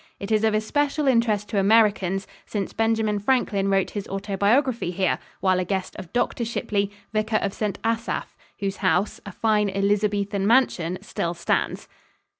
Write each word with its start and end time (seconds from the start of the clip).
It 0.19 0.31
is 0.31 0.43
of 0.43 0.55
especial 0.55 1.07
interest 1.07 1.47
to 1.49 1.59
Americans, 1.59 2.25
since 2.47 2.73
Benjamin 2.73 3.19
Franklin 3.19 3.69
wrote 3.69 3.91
his 3.91 4.07
autobiography 4.07 4.89
here 4.89 5.19
while 5.41 5.59
a 5.59 5.63
guest 5.63 5.95
of 5.97 6.11
Dr. 6.11 6.43
Shipley, 6.43 6.89
Vicar 7.13 7.37
of 7.39 7.53
St. 7.53 7.77
Asaph, 7.85 8.35
whose 8.57 8.77
house, 8.77 9.21
a 9.27 9.31
fine 9.31 9.69
Elizabethan 9.69 10.47
mansion, 10.47 10.97
still 11.03 11.35
stands. 11.35 11.87